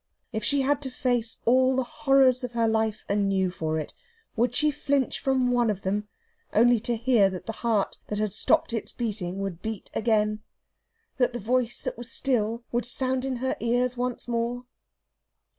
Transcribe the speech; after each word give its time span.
If 0.33 0.43
she 0.43 0.61
had 0.63 0.81
to 0.81 0.89
face 0.89 1.41
all 1.45 1.75
the 1.75 1.83
horrors 1.83 2.43
of 2.43 2.53
her 2.53 2.67
life 2.67 3.05
anew 3.07 3.51
for 3.51 3.77
it, 3.77 3.93
would 4.35 4.55
she 4.55 4.71
flinch 4.71 5.19
from 5.19 5.51
one 5.51 5.69
of 5.69 5.83
them, 5.83 6.07
only 6.53 6.79
to 6.79 6.95
hear 6.95 7.29
that 7.29 7.45
the 7.45 7.51
heart 7.61 7.97
that 8.07 8.17
had 8.17 8.33
stopped 8.33 8.73
its 8.73 8.93
beating 8.93 9.37
would 9.41 9.61
beat 9.61 9.91
again, 9.93 10.39
that 11.17 11.33
the 11.33 11.39
voice 11.39 11.83
that 11.83 11.99
was 11.99 12.11
still 12.11 12.63
would 12.71 12.87
sound 12.87 13.23
in 13.25 13.35
her 13.35 13.55
ears 13.61 13.95
once 13.95 14.27
more? 14.27 14.65